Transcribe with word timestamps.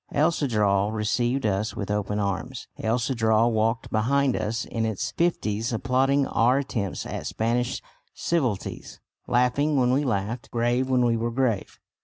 El 0.11 0.31
Cedral 0.31 0.91
received 0.91 1.45
us 1.45 1.75
with 1.75 1.91
open 1.91 2.17
arms. 2.17 2.67
El 2.79 2.97
Cedral 2.97 3.51
walked 3.51 3.91
behind 3.91 4.35
us 4.35 4.65
in 4.65 4.83
its 4.83 5.11
fifties, 5.11 5.71
applauding 5.71 6.25
our 6.25 6.57
attempts 6.57 7.05
at 7.05 7.27
Spanish 7.27 7.83
civilities, 8.15 8.99
laughing 9.27 9.77
when 9.77 9.91
we 9.93 10.03
laughed, 10.03 10.49
grave 10.49 10.89
when 10.89 11.05
we 11.05 11.15
were 11.17 11.29
grave. 11.29 11.77